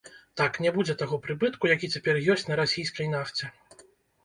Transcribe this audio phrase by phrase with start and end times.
[0.39, 3.45] Так, не будзе таго прыбытку, які цяпер ёсць на расійскай нафце.